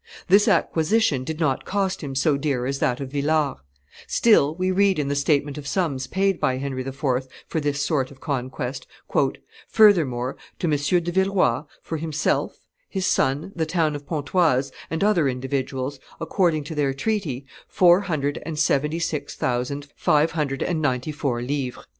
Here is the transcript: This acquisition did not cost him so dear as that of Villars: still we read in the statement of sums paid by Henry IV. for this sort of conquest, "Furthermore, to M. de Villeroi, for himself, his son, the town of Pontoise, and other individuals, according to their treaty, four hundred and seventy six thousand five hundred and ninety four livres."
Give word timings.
This 0.29 0.47
acquisition 0.47 1.23
did 1.23 1.39
not 1.39 1.63
cost 1.63 2.01
him 2.01 2.15
so 2.15 2.35
dear 2.35 2.65
as 2.65 2.79
that 2.79 2.99
of 2.99 3.11
Villars: 3.11 3.57
still 4.07 4.55
we 4.55 4.71
read 4.71 4.97
in 4.97 5.09
the 5.09 5.15
statement 5.15 5.59
of 5.59 5.67
sums 5.67 6.07
paid 6.07 6.39
by 6.39 6.57
Henry 6.57 6.81
IV. 6.81 7.27
for 7.47 7.59
this 7.59 7.83
sort 7.85 8.09
of 8.09 8.19
conquest, 8.19 8.87
"Furthermore, 9.67 10.37
to 10.57 10.65
M. 10.65 11.03
de 11.03 11.11
Villeroi, 11.11 11.65
for 11.83 11.97
himself, 11.97 12.61
his 12.89 13.05
son, 13.05 13.51
the 13.55 13.67
town 13.67 13.95
of 13.95 14.07
Pontoise, 14.07 14.71
and 14.89 15.03
other 15.03 15.29
individuals, 15.29 15.99
according 16.19 16.63
to 16.63 16.73
their 16.73 16.95
treaty, 16.95 17.45
four 17.67 17.99
hundred 18.01 18.41
and 18.43 18.57
seventy 18.57 18.97
six 18.97 19.35
thousand 19.35 19.85
five 19.95 20.31
hundred 20.31 20.63
and 20.63 20.81
ninety 20.81 21.11
four 21.11 21.43
livres." 21.43 21.85